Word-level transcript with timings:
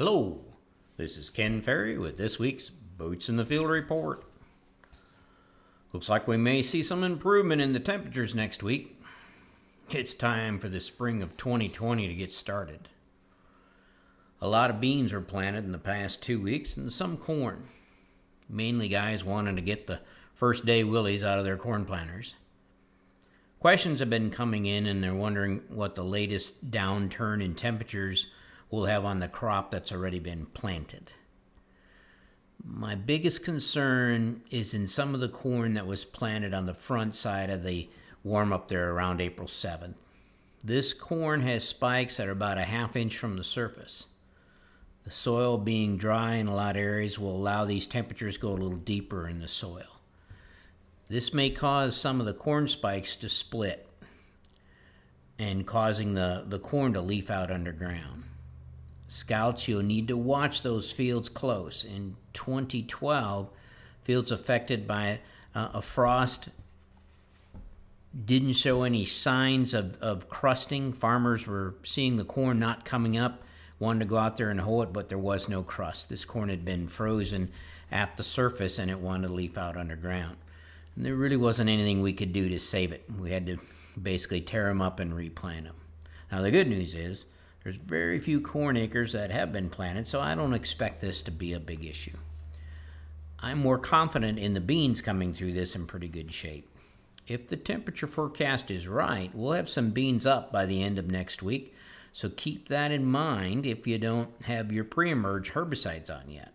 Hello, 0.00 0.40
this 0.96 1.18
is 1.18 1.28
Ken 1.28 1.60
Ferry 1.60 1.98
with 1.98 2.16
this 2.16 2.38
week's 2.38 2.70
Boots 2.70 3.28
in 3.28 3.36
the 3.36 3.44
Field 3.44 3.68
report. 3.68 4.24
Looks 5.92 6.08
like 6.08 6.26
we 6.26 6.38
may 6.38 6.62
see 6.62 6.82
some 6.82 7.04
improvement 7.04 7.60
in 7.60 7.74
the 7.74 7.80
temperatures 7.80 8.34
next 8.34 8.62
week. 8.62 8.98
It's 9.90 10.14
time 10.14 10.58
for 10.58 10.70
the 10.70 10.80
spring 10.80 11.22
of 11.22 11.36
2020 11.36 12.08
to 12.08 12.14
get 12.14 12.32
started. 12.32 12.88
A 14.40 14.48
lot 14.48 14.70
of 14.70 14.80
beans 14.80 15.12
were 15.12 15.20
planted 15.20 15.64
in 15.64 15.72
the 15.72 15.76
past 15.76 16.22
two 16.22 16.40
weeks 16.40 16.78
and 16.78 16.90
some 16.90 17.18
corn. 17.18 17.68
Mainly 18.48 18.88
guys 18.88 19.22
wanting 19.22 19.56
to 19.56 19.60
get 19.60 19.86
the 19.86 20.00
first 20.34 20.64
day 20.64 20.82
willies 20.82 21.22
out 21.22 21.38
of 21.38 21.44
their 21.44 21.58
corn 21.58 21.84
planters. 21.84 22.36
Questions 23.58 24.00
have 24.00 24.08
been 24.08 24.30
coming 24.30 24.64
in 24.64 24.86
and 24.86 25.04
they're 25.04 25.12
wondering 25.12 25.60
what 25.68 25.94
the 25.94 26.04
latest 26.04 26.70
downturn 26.70 27.44
in 27.44 27.54
temperatures 27.54 28.28
will 28.70 28.86
have 28.86 29.04
on 29.04 29.20
the 29.20 29.28
crop 29.28 29.70
that's 29.70 29.92
already 29.92 30.18
been 30.18 30.46
planted. 30.46 31.12
My 32.64 32.94
biggest 32.94 33.44
concern 33.44 34.42
is 34.50 34.74
in 34.74 34.86
some 34.86 35.14
of 35.14 35.20
the 35.20 35.28
corn 35.28 35.74
that 35.74 35.86
was 35.86 36.04
planted 36.04 36.52
on 36.52 36.66
the 36.66 36.74
front 36.74 37.16
side 37.16 37.50
of 37.50 37.64
the 37.64 37.88
warm 38.22 38.52
up 38.52 38.68
there 38.68 38.92
around 38.92 39.20
April 39.20 39.48
7th. 39.48 39.94
This 40.62 40.92
corn 40.92 41.40
has 41.40 41.66
spikes 41.66 42.18
that 42.18 42.28
are 42.28 42.32
about 42.32 42.58
a 42.58 42.64
half 42.64 42.96
inch 42.96 43.16
from 43.16 43.36
the 43.36 43.44
surface. 43.44 44.06
The 45.04 45.10
soil 45.10 45.56
being 45.56 45.96
dry 45.96 46.34
in 46.34 46.46
a 46.46 46.54
lot 46.54 46.76
of 46.76 46.82
areas 46.82 47.18
will 47.18 47.34
allow 47.34 47.64
these 47.64 47.86
temperatures 47.86 48.36
go 48.36 48.50
a 48.50 48.52
little 48.52 48.76
deeper 48.76 49.26
in 49.26 49.40
the 49.40 49.48
soil. 49.48 50.00
This 51.08 51.32
may 51.32 51.50
cause 51.50 51.96
some 51.96 52.20
of 52.20 52.26
the 52.26 52.34
corn 52.34 52.68
spikes 52.68 53.16
to 53.16 53.28
split 53.28 53.88
and 55.38 55.66
causing 55.66 56.12
the, 56.12 56.44
the 56.46 56.58
corn 56.58 56.92
to 56.92 57.00
leaf 57.00 57.30
out 57.30 57.50
underground. 57.50 58.24
Scouts, 59.10 59.66
you'll 59.66 59.82
need 59.82 60.06
to 60.06 60.16
watch 60.16 60.62
those 60.62 60.92
fields 60.92 61.28
close. 61.28 61.82
In 61.84 62.14
2012, 62.32 63.50
fields 64.04 64.30
affected 64.30 64.86
by 64.86 65.18
uh, 65.52 65.70
a 65.74 65.82
frost 65.82 66.48
didn't 68.24 68.52
show 68.52 68.84
any 68.84 69.04
signs 69.04 69.74
of, 69.74 70.00
of 70.00 70.28
crusting. 70.28 70.92
Farmers 70.92 71.44
were 71.44 71.74
seeing 71.82 72.18
the 72.18 72.24
corn 72.24 72.60
not 72.60 72.84
coming 72.84 73.18
up, 73.18 73.42
wanted 73.80 73.98
to 73.98 74.04
go 74.04 74.16
out 74.16 74.36
there 74.36 74.48
and 74.48 74.60
hoe 74.60 74.82
it, 74.82 74.92
but 74.92 75.08
there 75.08 75.18
was 75.18 75.48
no 75.48 75.64
crust. 75.64 76.08
This 76.08 76.24
corn 76.24 76.48
had 76.48 76.64
been 76.64 76.86
frozen 76.86 77.50
at 77.90 78.16
the 78.16 78.22
surface 78.22 78.78
and 78.78 78.92
it 78.92 79.00
wanted 79.00 79.26
to 79.26 79.34
leaf 79.34 79.58
out 79.58 79.76
underground. 79.76 80.36
And 80.94 81.04
there 81.04 81.16
really 81.16 81.36
wasn't 81.36 81.68
anything 81.68 82.00
we 82.00 82.12
could 82.12 82.32
do 82.32 82.48
to 82.48 82.60
save 82.60 82.92
it. 82.92 83.02
We 83.18 83.32
had 83.32 83.46
to 83.46 83.58
basically 84.00 84.40
tear 84.40 84.68
them 84.68 84.80
up 84.80 85.00
and 85.00 85.12
replant 85.12 85.64
them. 85.64 85.74
Now, 86.30 86.42
the 86.42 86.52
good 86.52 86.68
news 86.68 86.94
is 86.94 87.24
there's 87.62 87.76
very 87.76 88.18
few 88.18 88.40
corn 88.40 88.76
acres 88.76 89.12
that 89.12 89.30
have 89.30 89.52
been 89.52 89.68
planted, 89.68 90.08
so 90.08 90.20
I 90.20 90.34
don't 90.34 90.54
expect 90.54 91.00
this 91.00 91.22
to 91.22 91.30
be 91.30 91.52
a 91.52 91.60
big 91.60 91.84
issue. 91.84 92.16
I'm 93.40 93.58
more 93.58 93.78
confident 93.78 94.38
in 94.38 94.54
the 94.54 94.60
beans 94.60 95.00
coming 95.02 95.34
through 95.34 95.52
this 95.52 95.74
in 95.74 95.86
pretty 95.86 96.08
good 96.08 96.32
shape. 96.32 96.68
If 97.26 97.48
the 97.48 97.56
temperature 97.56 98.06
forecast 98.06 98.70
is 98.70 98.88
right, 98.88 99.30
we'll 99.34 99.52
have 99.52 99.68
some 99.68 99.90
beans 99.90 100.26
up 100.26 100.50
by 100.50 100.66
the 100.66 100.82
end 100.82 100.98
of 100.98 101.10
next 101.10 101.42
week, 101.42 101.74
so 102.12 102.28
keep 102.28 102.68
that 102.68 102.90
in 102.90 103.06
mind 103.06 103.66
if 103.66 103.86
you 103.86 103.98
don't 103.98 104.30
have 104.44 104.72
your 104.72 104.84
pre 104.84 105.10
emerge 105.10 105.52
herbicides 105.52 106.10
on 106.10 106.30
yet. 106.30 106.52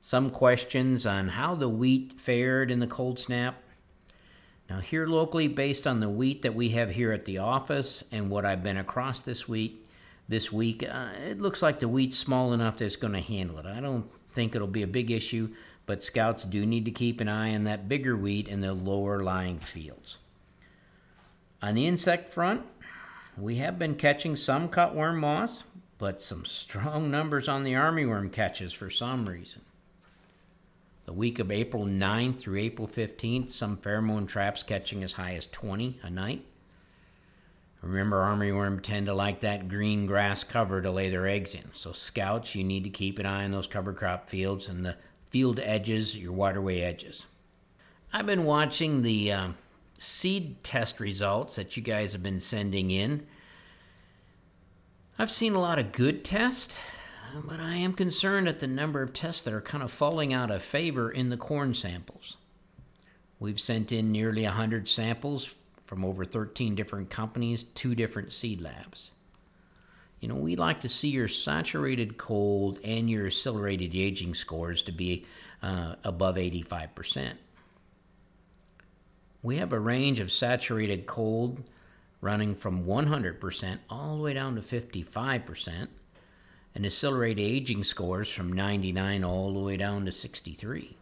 Some 0.00 0.30
questions 0.30 1.06
on 1.06 1.28
how 1.28 1.54
the 1.54 1.68
wheat 1.68 2.18
fared 2.18 2.70
in 2.70 2.80
the 2.80 2.86
cold 2.86 3.18
snap. 3.18 3.62
Now, 4.70 4.78
here 4.78 5.08
locally, 5.08 5.48
based 5.48 5.84
on 5.84 5.98
the 5.98 6.08
wheat 6.08 6.42
that 6.42 6.54
we 6.54 6.68
have 6.70 6.92
here 6.92 7.10
at 7.10 7.24
the 7.24 7.38
office 7.38 8.04
and 8.12 8.30
what 8.30 8.46
I've 8.46 8.62
been 8.62 8.76
across 8.76 9.20
this 9.20 9.48
week, 9.48 9.84
this 10.28 10.52
week, 10.52 10.84
uh, 10.88 11.08
it 11.26 11.40
looks 11.40 11.60
like 11.60 11.80
the 11.80 11.88
wheat's 11.88 12.16
small 12.16 12.52
enough 12.52 12.76
that 12.76 12.84
it's 12.84 12.94
going 12.94 13.14
to 13.14 13.20
handle 13.20 13.58
it. 13.58 13.66
I 13.66 13.80
don't 13.80 14.08
think 14.32 14.54
it'll 14.54 14.68
be 14.68 14.84
a 14.84 14.86
big 14.86 15.10
issue, 15.10 15.48
but 15.86 16.04
scouts 16.04 16.44
do 16.44 16.64
need 16.64 16.84
to 16.84 16.92
keep 16.92 17.20
an 17.20 17.28
eye 17.28 17.52
on 17.52 17.64
that 17.64 17.88
bigger 17.88 18.16
wheat 18.16 18.46
in 18.46 18.60
the 18.60 18.72
lower 18.72 19.24
lying 19.24 19.58
fields. 19.58 20.18
On 21.60 21.74
the 21.74 21.88
insect 21.88 22.30
front, 22.30 22.62
we 23.36 23.56
have 23.56 23.76
been 23.76 23.96
catching 23.96 24.36
some 24.36 24.68
cutworm 24.68 25.16
moths, 25.16 25.64
but 25.98 26.22
some 26.22 26.44
strong 26.44 27.10
numbers 27.10 27.48
on 27.48 27.64
the 27.64 27.72
armyworm 27.72 28.30
catches 28.30 28.72
for 28.72 28.88
some 28.88 29.28
reason. 29.28 29.62
The 31.10 31.14
week 31.14 31.40
of 31.40 31.50
April 31.50 31.86
9th 31.86 32.38
through 32.38 32.60
April 32.60 32.86
15th, 32.86 33.50
some 33.50 33.78
pheromone 33.78 34.28
traps 34.28 34.62
catching 34.62 35.02
as 35.02 35.14
high 35.14 35.32
as 35.32 35.48
20 35.48 35.98
a 36.04 36.08
night. 36.08 36.44
Remember, 37.82 38.18
armyworm 38.18 38.80
tend 38.80 39.06
to 39.06 39.12
like 39.12 39.40
that 39.40 39.68
green 39.68 40.06
grass 40.06 40.44
cover 40.44 40.80
to 40.80 40.88
lay 40.88 41.10
their 41.10 41.26
eggs 41.26 41.52
in. 41.52 41.64
So, 41.74 41.90
scouts, 41.90 42.54
you 42.54 42.62
need 42.62 42.84
to 42.84 42.90
keep 42.90 43.18
an 43.18 43.26
eye 43.26 43.42
on 43.42 43.50
those 43.50 43.66
cover 43.66 43.92
crop 43.92 44.28
fields 44.28 44.68
and 44.68 44.86
the 44.86 44.98
field 45.30 45.58
edges, 45.58 46.16
your 46.16 46.30
waterway 46.30 46.78
edges. 46.78 47.26
I've 48.12 48.26
been 48.26 48.44
watching 48.44 49.02
the 49.02 49.32
um, 49.32 49.56
seed 49.98 50.62
test 50.62 51.00
results 51.00 51.56
that 51.56 51.76
you 51.76 51.82
guys 51.82 52.12
have 52.12 52.22
been 52.22 52.38
sending 52.38 52.92
in. 52.92 53.26
I've 55.18 55.32
seen 55.32 55.56
a 55.56 55.60
lot 55.60 55.80
of 55.80 55.90
good 55.90 56.24
tests, 56.24 56.76
but 57.44 57.60
I 57.60 57.74
am 57.76 57.92
concerned 57.92 58.48
at 58.48 58.60
the 58.60 58.66
number 58.66 59.02
of 59.02 59.12
tests 59.12 59.42
that 59.42 59.54
are 59.54 59.60
kind 59.60 59.82
of 59.82 59.90
falling 59.90 60.32
out 60.32 60.50
of 60.50 60.62
favor 60.62 61.10
in 61.10 61.28
the 61.28 61.36
corn 61.36 61.74
samples. 61.74 62.36
We've 63.38 63.60
sent 63.60 63.92
in 63.92 64.12
nearly 64.12 64.44
100 64.44 64.88
samples 64.88 65.54
from 65.84 66.04
over 66.04 66.24
13 66.24 66.74
different 66.74 67.10
companies, 67.10 67.64
two 67.64 67.94
different 67.94 68.32
seed 68.32 68.60
labs. 68.60 69.12
You 70.20 70.28
know, 70.28 70.34
we 70.34 70.54
like 70.54 70.82
to 70.82 70.88
see 70.88 71.08
your 71.08 71.28
saturated 71.28 72.18
cold 72.18 72.78
and 72.84 73.08
your 73.08 73.26
accelerated 73.26 73.94
aging 73.94 74.34
scores 74.34 74.82
to 74.82 74.92
be 74.92 75.24
uh, 75.62 75.94
above 76.04 76.36
85%. 76.36 77.32
We 79.42 79.56
have 79.56 79.72
a 79.72 79.80
range 79.80 80.20
of 80.20 80.30
saturated 80.30 81.06
cold 81.06 81.62
running 82.20 82.54
from 82.54 82.84
100% 82.84 83.78
all 83.88 84.16
the 84.16 84.22
way 84.22 84.34
down 84.34 84.56
to 84.56 84.60
55% 84.60 85.88
and 86.74 86.86
accelerate 86.86 87.38
aging 87.38 87.84
scores 87.84 88.32
from 88.32 88.52
99 88.52 89.24
all 89.24 89.52
the 89.52 89.60
way 89.60 89.76
down 89.76 90.04
to 90.06 90.12
63. 90.12 90.96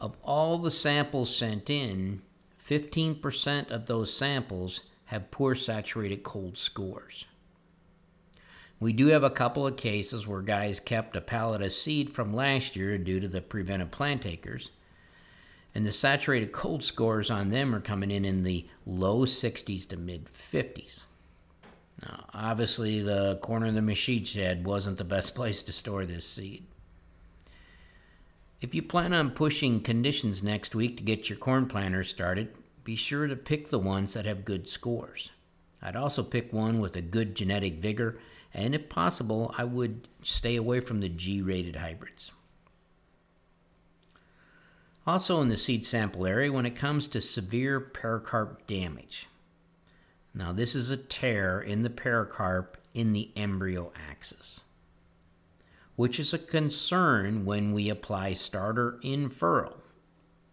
Of 0.00 0.16
all 0.22 0.58
the 0.58 0.70
samples 0.70 1.34
sent 1.34 1.70
in, 1.70 2.22
15% 2.68 3.70
of 3.70 3.86
those 3.86 4.12
samples 4.12 4.80
have 5.06 5.30
poor 5.30 5.54
saturated 5.54 6.22
cold 6.22 6.58
scores. 6.58 7.24
We 8.80 8.92
do 8.92 9.06
have 9.08 9.22
a 9.22 9.30
couple 9.30 9.66
of 9.66 9.76
cases 9.76 10.26
where 10.26 10.42
guys 10.42 10.80
kept 10.80 11.16
a 11.16 11.20
pallet 11.20 11.62
of 11.62 11.72
seed 11.72 12.10
from 12.10 12.34
last 12.34 12.74
year 12.74 12.98
due 12.98 13.20
to 13.20 13.28
the 13.28 13.40
preventive 13.40 13.90
plant 13.90 14.26
acres, 14.26 14.70
and 15.74 15.86
the 15.86 15.92
saturated 15.92 16.52
cold 16.52 16.82
scores 16.82 17.30
on 17.30 17.50
them 17.50 17.74
are 17.74 17.80
coming 17.80 18.10
in 18.10 18.24
in 18.24 18.42
the 18.42 18.66
low 18.84 19.20
60s 19.20 19.88
to 19.88 19.96
mid 19.96 20.26
50s. 20.26 21.04
Now, 22.02 22.26
obviously, 22.34 23.00
the 23.00 23.36
corner 23.36 23.66
of 23.66 23.74
the 23.74 23.82
machine 23.82 24.24
shed 24.24 24.66
wasn't 24.66 24.98
the 24.98 25.04
best 25.04 25.34
place 25.36 25.62
to 25.62 25.72
store 25.72 26.04
this 26.04 26.28
seed. 26.28 26.66
If 28.60 28.74
you 28.74 28.82
plan 28.82 29.12
on 29.12 29.30
pushing 29.30 29.80
conditions 29.80 30.42
next 30.42 30.74
week 30.74 30.96
to 30.96 31.02
get 31.02 31.28
your 31.28 31.38
corn 31.38 31.66
planters 31.66 32.08
started, 32.08 32.54
be 32.82 32.96
sure 32.96 33.26
to 33.26 33.36
pick 33.36 33.68
the 33.68 33.78
ones 33.78 34.14
that 34.14 34.26
have 34.26 34.44
good 34.44 34.68
scores. 34.68 35.30
I'd 35.82 35.96
also 35.96 36.22
pick 36.22 36.52
one 36.52 36.80
with 36.80 36.96
a 36.96 37.02
good 37.02 37.34
genetic 37.34 37.74
vigor, 37.74 38.18
and 38.54 38.74
if 38.74 38.88
possible, 38.88 39.54
I 39.58 39.64
would 39.64 40.08
stay 40.22 40.56
away 40.56 40.80
from 40.80 41.00
the 41.00 41.10
G 41.10 41.42
rated 41.42 41.76
hybrids. 41.76 42.32
Also, 45.06 45.42
in 45.42 45.50
the 45.50 45.56
seed 45.58 45.84
sample 45.84 46.26
area, 46.26 46.50
when 46.50 46.64
it 46.64 46.74
comes 46.74 47.06
to 47.08 47.20
severe 47.20 47.78
pericarp 47.78 48.66
damage, 48.66 49.26
now, 50.36 50.52
this 50.52 50.74
is 50.74 50.90
a 50.90 50.96
tear 50.96 51.60
in 51.60 51.82
the 51.82 51.90
pericarp 51.90 52.76
in 52.92 53.12
the 53.12 53.30
embryo 53.36 53.92
axis, 54.10 54.60
which 55.94 56.18
is 56.18 56.34
a 56.34 56.38
concern 56.38 57.44
when 57.44 57.72
we 57.72 57.88
apply 57.88 58.32
starter 58.32 58.98
in 59.02 59.28
furrow. 59.28 59.76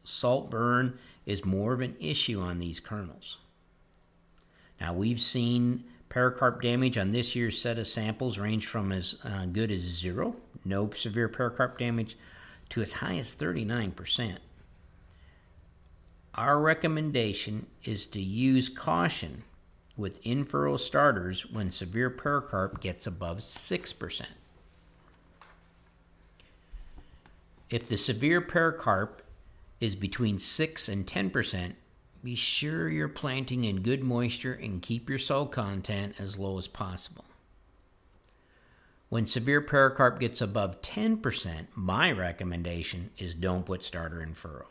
Salt 0.03 0.51
burn 0.51 0.99
is 1.25 1.43
more 1.43 1.73
of 1.73 1.81
an 1.81 1.95
issue 1.99 2.39
on 2.39 2.59
these 2.59 2.79
kernels. 2.79 3.39
Now, 4.79 4.93
we've 4.93 5.21
seen 5.21 5.83
pericarp 6.09 6.61
damage 6.61 6.97
on 6.97 7.11
this 7.11 7.35
year's 7.35 7.59
set 7.59 7.79
of 7.79 7.87
samples 7.87 8.37
range 8.37 8.67
from 8.67 8.91
as 8.91 9.15
uh, 9.23 9.47
good 9.47 9.71
as 9.71 9.81
zero, 9.81 10.35
no 10.63 10.91
severe 10.91 11.27
pericarp 11.27 11.79
damage, 11.79 12.17
to 12.69 12.81
as 12.83 12.93
high 12.93 13.17
as 13.17 13.33
39%. 13.33 14.37
Our 16.35 16.59
recommendation 16.59 17.65
is 17.83 18.05
to 18.07 18.21
use 18.21 18.69
caution 18.69 19.43
with 19.97 20.25
in-furrow 20.25 20.77
starters 20.77 21.45
when 21.45 21.71
severe 21.71 22.09
pericarp 22.09 22.79
gets 22.79 23.05
above 23.05 23.39
6%. 23.39 24.25
If 27.69 27.87
the 27.87 27.97
severe 27.97 28.41
pericarp 28.41 29.21
is 29.79 29.95
between 29.95 30.39
6 30.39 30.89
and 30.89 31.05
10%, 31.05 31.73
be 32.23 32.35
sure 32.35 32.87
you're 32.89 33.07
planting 33.07 33.63
in 33.63 33.81
good 33.81 34.03
moisture 34.03 34.53
and 34.53 34.81
keep 34.81 35.09
your 35.09 35.17
soil 35.17 35.45
content 35.45 36.15
as 36.19 36.37
low 36.37 36.57
as 36.57 36.67
possible. 36.67 37.25
When 39.09 39.25
severe 39.27 39.61
pericarp 39.61 40.19
gets 40.19 40.39
above 40.39 40.81
10%, 40.81 41.67
my 41.75 42.11
recommendation 42.11 43.09
is 43.17 43.33
don't 43.33 43.65
put 43.65 43.83
starter 43.83 44.21
in 44.21 44.33
furrow. 44.33 44.67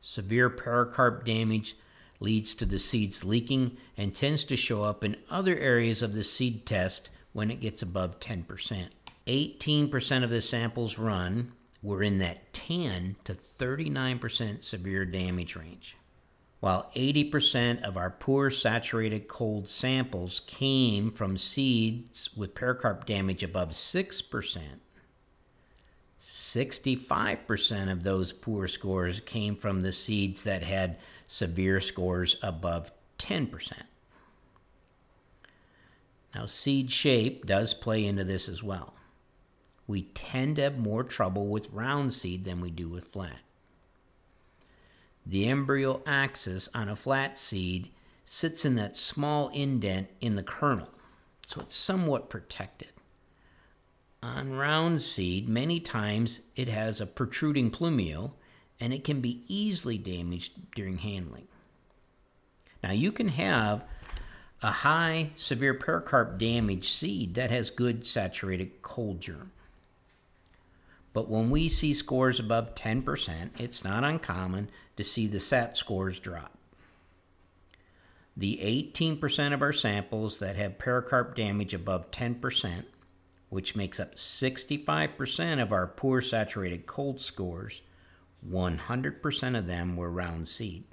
Severe 0.00 0.50
pericarp 0.50 1.24
damage 1.24 1.76
leads 2.20 2.54
to 2.54 2.66
the 2.66 2.78
seeds 2.78 3.24
leaking 3.24 3.76
and 3.96 4.14
tends 4.14 4.44
to 4.44 4.56
show 4.56 4.84
up 4.84 5.02
in 5.02 5.16
other 5.30 5.56
areas 5.58 6.02
of 6.02 6.14
the 6.14 6.22
seed 6.22 6.66
test 6.66 7.10
when 7.32 7.50
it 7.50 7.60
gets 7.60 7.82
above 7.82 8.20
10%. 8.20 8.88
18% 9.26 10.24
of 10.24 10.30
the 10.30 10.40
samples 10.40 10.98
run 10.98 11.52
were 11.82 12.02
in 12.02 12.18
that 12.18 12.52
10 12.52 13.16
to 13.24 13.32
39% 13.32 14.62
severe 14.62 15.04
damage 15.04 15.56
range, 15.56 15.96
while 16.60 16.90
80% 16.94 17.82
of 17.82 17.96
our 17.96 18.10
poor 18.10 18.50
saturated 18.50 19.28
cold 19.28 19.68
samples 19.68 20.40
came 20.46 21.10
from 21.10 21.38
seeds 21.38 22.30
with 22.36 22.54
pericarp 22.54 23.06
damage 23.06 23.42
above 23.42 23.70
6%. 23.70 24.58
65% 26.20 27.90
of 27.90 28.02
those 28.02 28.32
poor 28.32 28.68
scores 28.68 29.20
came 29.20 29.56
from 29.56 29.80
the 29.80 29.92
seeds 29.92 30.42
that 30.42 30.62
had 30.62 30.98
severe 31.26 31.80
scores 31.80 32.36
above 32.42 32.92
10%. 33.18 33.72
Now, 36.34 36.46
seed 36.46 36.90
shape 36.90 37.46
does 37.46 37.74
play 37.74 38.04
into 38.04 38.24
this 38.24 38.48
as 38.48 38.62
well. 38.62 38.94
We 39.86 40.02
tend 40.02 40.56
to 40.56 40.62
have 40.62 40.78
more 40.78 41.02
trouble 41.02 41.48
with 41.48 41.72
round 41.72 42.14
seed 42.14 42.44
than 42.44 42.60
we 42.60 42.70
do 42.70 42.88
with 42.88 43.06
flat. 43.06 43.40
The 45.26 45.48
embryo 45.48 46.02
axis 46.06 46.68
on 46.74 46.88
a 46.88 46.96
flat 46.96 47.38
seed 47.38 47.90
sits 48.24 48.64
in 48.64 48.76
that 48.76 48.96
small 48.96 49.48
indent 49.48 50.08
in 50.20 50.36
the 50.36 50.42
kernel, 50.42 50.88
so 51.46 51.60
it's 51.62 51.74
somewhat 51.74 52.30
protected. 52.30 52.92
On 54.22 54.52
round 54.52 55.00
seed, 55.00 55.48
many 55.48 55.80
times 55.80 56.40
it 56.54 56.68
has 56.68 57.00
a 57.00 57.06
protruding 57.06 57.70
plumule 57.70 58.32
and 58.78 58.92
it 58.92 59.04
can 59.04 59.20
be 59.20 59.44
easily 59.46 59.98
damaged 59.98 60.52
during 60.74 60.98
handling. 60.98 61.48
Now, 62.82 62.92
you 62.92 63.12
can 63.12 63.28
have 63.28 63.84
a 64.62 64.70
high 64.70 65.30
severe 65.36 65.74
pericarp 65.74 66.38
damage 66.38 66.90
seed 66.90 67.34
that 67.34 67.50
has 67.50 67.70
good 67.70 68.06
saturated 68.06 68.82
cold 68.82 69.20
germ. 69.20 69.52
But 71.12 71.28
when 71.28 71.50
we 71.50 71.68
see 71.68 71.92
scores 71.92 72.38
above 72.38 72.74
10%, 72.74 73.50
it's 73.58 73.84
not 73.84 74.04
uncommon 74.04 74.70
to 74.96 75.04
see 75.04 75.26
the 75.26 75.40
SAT 75.40 75.76
scores 75.76 76.20
drop. 76.20 76.56
The 78.36 78.60
18% 78.62 79.52
of 79.52 79.60
our 79.60 79.72
samples 79.72 80.38
that 80.38 80.56
have 80.56 80.78
pericarp 80.78 81.34
damage 81.34 81.74
above 81.74 82.10
10%, 82.10 82.84
which 83.50 83.76
makes 83.76 84.00
up 84.00 84.14
65% 84.14 85.60
of 85.60 85.72
our 85.72 85.86
poor 85.86 86.20
saturated 86.20 86.86
cold 86.86 87.20
scores, 87.20 87.82
100% 88.48 89.58
of 89.58 89.66
them 89.66 89.96
were 89.96 90.10
round 90.10 90.48
seed. 90.48 90.84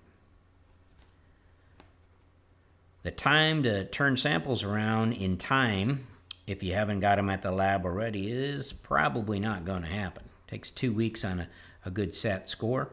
The 3.03 3.11
time 3.11 3.63
to 3.63 3.85
turn 3.85 4.17
samples 4.17 4.63
around 4.63 5.13
in 5.13 5.37
time, 5.37 6.07
if 6.45 6.61
you 6.61 6.73
haven't 6.73 6.99
got 6.99 7.15
them 7.15 7.29
at 7.29 7.41
the 7.41 7.51
lab 7.51 7.85
already, 7.85 8.29
is 8.29 8.73
probably 8.73 9.39
not 9.39 9.63
going 9.63 9.83
to 9.83 9.87
happen. 9.87 10.23
It 10.25 10.51
takes 10.51 10.71
two 10.71 10.91
weeks 10.91 11.23
on 11.23 11.39
a, 11.39 11.47
a 11.85 11.91
good 11.91 12.13
SAT 12.15 12.49
score. 12.49 12.89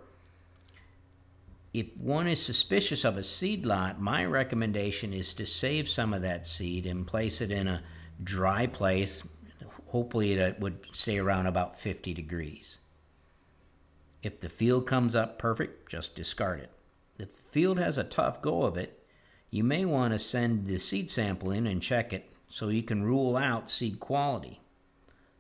If 1.73 1.87
one 1.97 2.29
is 2.29 2.41
suspicious 2.41 3.05
of 3.05 3.17
a 3.17 3.25
seed 3.25 3.67
lot, 3.67 4.01
my 4.01 4.25
recommendation 4.25 5.13
is 5.13 5.35
to 5.35 5.47
save 5.47 5.89
some 5.89 6.15
of 6.15 6.23
that 6.23 6.47
seed 6.47 6.87
and 6.87 7.05
place 7.05 7.41
it 7.41 7.51
in 7.51 7.67
a 7.67 7.83
dry 8.23 8.69
place. 8.69 9.25
Hopefully, 9.95 10.33
it 10.33 10.41
uh, 10.41 10.55
would 10.59 10.81
stay 10.91 11.19
around 11.19 11.47
about 11.47 11.79
50 11.79 12.15
degrees. 12.15 12.79
If 14.25 14.41
the 14.41 14.49
field 14.49 14.89
comes 14.89 15.15
up 15.15 15.39
perfect, 15.39 15.89
just 15.89 16.17
discard 16.17 16.59
it. 16.59 16.73
If 17.17 17.33
the 17.33 17.43
field 17.43 17.79
has 17.79 17.97
a 17.97 18.03
tough 18.03 18.43
go 18.43 18.63
of 18.63 18.77
it, 18.77 19.07
you 19.53 19.63
may 19.63 19.85
want 19.85 20.13
to 20.13 20.19
send 20.19 20.67
the 20.67 20.81
seed 20.81 21.13
sample 21.13 21.53
in 21.53 21.69
and 21.69 21.81
check 21.81 22.13
it 22.13 22.29
so 22.49 22.71
you 22.71 22.83
can 22.83 23.05
rule 23.05 23.37
out 23.37 23.71
seed 23.71 24.01
quality. 24.01 24.61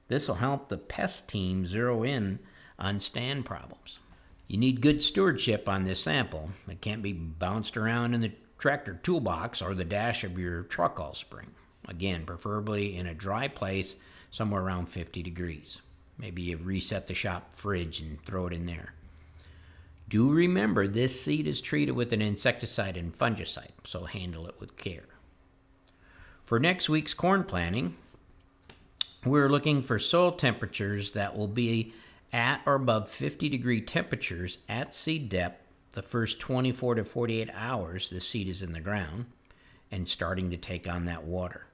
This 0.06 0.28
will 0.28 0.36
help 0.36 0.68
the 0.68 0.78
pest 0.78 1.26
team 1.26 1.66
zero 1.66 2.04
in 2.04 2.38
on 2.78 3.00
stand 3.00 3.44
problems. 3.44 3.98
You 4.46 4.58
need 4.58 4.80
good 4.80 5.02
stewardship 5.02 5.68
on 5.68 5.84
this 5.84 5.98
sample. 5.98 6.50
It 6.68 6.80
can't 6.80 7.02
be 7.02 7.12
bounced 7.12 7.76
around 7.76 8.14
in 8.14 8.20
the 8.20 8.30
tractor 8.56 9.00
toolbox 9.02 9.60
or 9.60 9.74
the 9.74 9.84
dash 9.84 10.22
of 10.22 10.38
your 10.38 10.62
truck 10.62 11.00
all 11.00 11.14
spring. 11.14 11.50
Again, 11.88 12.24
preferably 12.24 12.96
in 12.96 13.08
a 13.08 13.14
dry 13.14 13.48
place 13.48 13.96
somewhere 14.34 14.62
around 14.62 14.88
50 14.88 15.22
degrees. 15.22 15.80
Maybe 16.18 16.42
you 16.42 16.56
reset 16.56 17.06
the 17.06 17.14
shop 17.14 17.54
fridge 17.54 18.00
and 18.00 18.20
throw 18.24 18.48
it 18.48 18.52
in 18.52 18.66
there. 18.66 18.92
Do 20.08 20.28
remember 20.28 20.88
this 20.88 21.20
seed 21.20 21.46
is 21.46 21.60
treated 21.60 21.92
with 21.92 22.12
an 22.12 22.20
insecticide 22.20 22.96
and 22.96 23.16
fungicide, 23.16 23.70
so 23.84 24.06
handle 24.06 24.48
it 24.48 24.56
with 24.58 24.76
care. 24.76 25.06
For 26.42 26.58
next 26.58 26.88
week's 26.88 27.14
corn 27.14 27.44
planting, 27.44 27.96
we're 29.24 29.48
looking 29.48 29.82
for 29.82 30.00
soil 30.00 30.32
temperatures 30.32 31.12
that 31.12 31.36
will 31.36 31.48
be 31.48 31.94
at 32.32 32.60
or 32.66 32.74
above 32.74 33.08
50 33.08 33.48
degree 33.48 33.80
temperatures 33.80 34.58
at 34.68 34.94
seed 34.94 35.28
depth 35.28 35.62
the 35.92 36.02
first 36.02 36.40
24 36.40 36.96
to 36.96 37.04
48 37.04 37.50
hours 37.54 38.10
the 38.10 38.20
seed 38.20 38.48
is 38.48 38.62
in 38.62 38.72
the 38.72 38.80
ground 38.80 39.26
and 39.92 40.08
starting 40.08 40.50
to 40.50 40.56
take 40.56 40.88
on 40.88 41.04
that 41.04 41.22
water. 41.22 41.66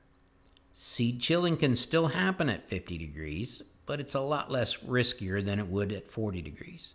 Seed 0.82 1.21
chilling 1.21 1.59
can 1.59 1.77
still 1.77 2.06
happen 2.06 2.49
at 2.49 2.67
50 2.67 2.97
degrees, 2.97 3.61
but 3.85 4.00
it's 4.00 4.15
a 4.15 4.21
lot 4.21 4.50
less 4.50 4.79
riskier 4.79 5.44
than 5.44 5.59
it 5.59 5.67
would 5.67 5.93
at 5.93 6.09
40 6.09 6.41
degrees. 6.41 6.94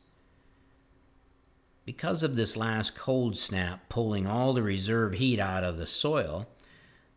Because 1.86 2.24
of 2.24 2.36
this 2.36 2.58
last 2.58 2.96
cold 2.96 3.38
snap 3.38 3.88
pulling 3.88 4.26
all 4.26 4.54
the 4.54 4.64
reserve 4.64 5.14
heat 5.14 5.40
out 5.40 5.64
of 5.64 5.78
the 5.78 5.86
soil, 5.86 6.48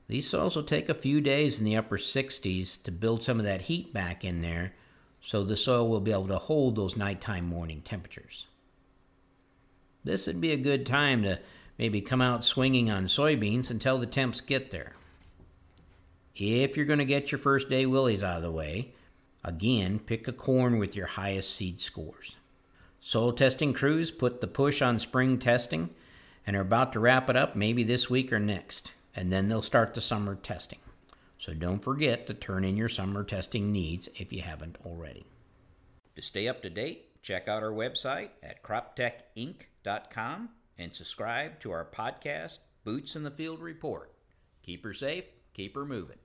these 0.09 0.29
soils 0.29 0.57
will 0.57 0.63
take 0.63 0.91
a 0.91 0.95
few 0.95 1.23
days 1.23 1.59
in 1.59 1.65
the 1.65 1.75
upper 1.75 1.97
60s 1.97 2.83
to 2.83 2.93
build 2.93 3.25
some 3.25 3.39
of 3.39 3.47
that 3.47 3.63
heat 3.63 3.95
back 3.95 4.23
in 4.23 4.43
there 4.43 4.75
so 5.23 5.45
the 5.45 5.57
soil 5.57 5.89
will 5.89 6.01
be 6.01 6.13
able 6.13 6.29
to 6.29 6.37
hold 6.37 6.77
those 6.77 6.99
nighttime 6.99 7.47
morning 7.47 7.81
temperatures. 7.81 8.47
This 10.05 10.27
would 10.27 10.43
be 10.43 10.53
a 10.53 10.59
good 10.59 10.85
time 10.85 11.23
to 11.23 11.41
maybe 11.79 12.03
come 12.03 12.21
out 12.21 12.45
swinging 12.45 12.91
on 12.91 13.07
soybeans 13.07 13.71
until 13.71 13.97
the 13.97 14.05
temps 14.05 14.43
get 14.43 14.71
there. 14.71 14.97
If 16.41 16.77
you're 16.77 16.87
going 16.87 17.01
to 17.01 17.05
get 17.05 17.33
your 17.33 17.41
first 17.41 17.69
day 17.69 17.85
willies 17.85 18.23
out 18.23 18.37
of 18.37 18.45
the 18.45 18.53
way, 18.53 18.93
again, 19.43 19.99
pick 19.99 20.29
a 20.29 20.33
corn 20.33 20.79
with 20.79 20.95
your 20.95 21.09
highest 21.09 21.53
seed 21.53 21.81
scores. 21.81 22.37
Soil 23.01 23.33
testing 23.33 23.73
crews 23.73 24.13
put 24.13 24.41
the 24.41 24.47
push 24.47 24.81
on 24.81 25.01
spring 25.01 25.41
testing 25.41 25.91
and 26.47 26.55
are 26.55 26.61
about 26.61 26.93
to 26.93 27.01
wrap 27.01 27.29
it 27.29 27.37
up 27.37 27.57
maybe 27.57 27.83
this 27.83 28.09
week 28.09 28.33
or 28.33 28.39
next, 28.39 28.93
and 29.17 29.33
then 29.33 29.49
they'll 29.49 29.63
start 29.63 29.95
the 29.95 30.01
summer 30.01 30.37
testing. 30.37 30.79
So 31.39 31.55
don't 31.55 31.81
forget 31.81 32.29
to 32.29 32.35
turn 32.35 32.65
in 32.65 32.77
your 32.77 32.89
summer 32.89 33.25
testing 33.25 33.73
needs 33.73 34.09
if 34.15 34.33
you 34.33 34.43
haven't 34.43 34.79
already. 34.87 35.27
To 36.15 36.23
stay 36.23 36.47
up 36.47 36.63
to 36.63 36.71
date, 36.71 37.21
check 37.21 37.49
out 37.49 37.65
our 37.65 37.73
website 37.73 38.31
at 38.45 38.63
croptechinc.com 38.63 40.51
and 40.79 40.95
subscribe 40.95 41.59
to 41.61 41.73
our 41.73 41.85
podcast, 41.85 42.59
Boots 42.85 43.17
in 43.17 43.25
the 43.25 43.31
Field 43.33 43.61
Report. 43.61 44.13
Keep 44.63 44.85
her 44.85 44.95
safe, 44.95 45.25
keep 45.53 45.75
her 45.75 45.85
moving. 45.85 46.19